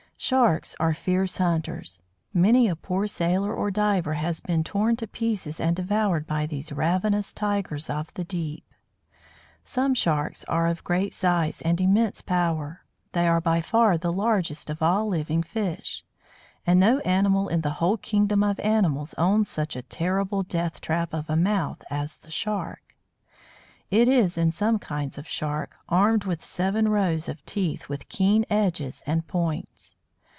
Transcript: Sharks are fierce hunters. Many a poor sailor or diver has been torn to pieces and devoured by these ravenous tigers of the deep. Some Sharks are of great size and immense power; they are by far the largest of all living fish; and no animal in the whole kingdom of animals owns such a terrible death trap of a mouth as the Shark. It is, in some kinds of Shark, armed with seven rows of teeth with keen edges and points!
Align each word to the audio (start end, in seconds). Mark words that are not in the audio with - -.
Sharks 0.23 0.75
are 0.79 0.93
fierce 0.93 1.37
hunters. 1.39 2.03
Many 2.31 2.67
a 2.67 2.75
poor 2.75 3.07
sailor 3.07 3.55
or 3.55 3.71
diver 3.71 4.13
has 4.13 4.39
been 4.39 4.63
torn 4.63 4.95
to 4.97 5.07
pieces 5.07 5.59
and 5.59 5.75
devoured 5.75 6.27
by 6.27 6.45
these 6.45 6.71
ravenous 6.71 7.33
tigers 7.33 7.89
of 7.89 8.13
the 8.13 8.23
deep. 8.23 8.63
Some 9.63 9.95
Sharks 9.95 10.43
are 10.43 10.67
of 10.67 10.83
great 10.83 11.15
size 11.15 11.59
and 11.63 11.81
immense 11.81 12.21
power; 12.21 12.85
they 13.13 13.27
are 13.27 13.41
by 13.41 13.61
far 13.61 13.97
the 13.97 14.13
largest 14.13 14.69
of 14.69 14.83
all 14.83 15.07
living 15.07 15.41
fish; 15.41 16.05
and 16.67 16.79
no 16.79 16.99
animal 16.99 17.47
in 17.47 17.61
the 17.61 17.71
whole 17.81 17.97
kingdom 17.97 18.43
of 18.43 18.59
animals 18.59 19.15
owns 19.17 19.49
such 19.49 19.75
a 19.75 19.81
terrible 19.81 20.43
death 20.43 20.79
trap 20.81 21.15
of 21.15 21.31
a 21.31 21.35
mouth 21.35 21.81
as 21.89 22.17
the 22.17 22.29
Shark. 22.29 22.95
It 23.89 24.07
is, 24.07 24.37
in 24.37 24.51
some 24.51 24.77
kinds 24.77 25.17
of 25.17 25.27
Shark, 25.27 25.77
armed 25.89 26.25
with 26.25 26.43
seven 26.43 26.89
rows 26.89 27.27
of 27.27 27.43
teeth 27.47 27.89
with 27.89 28.07
keen 28.07 28.45
edges 28.51 29.01
and 29.07 29.27
points! 29.27 29.95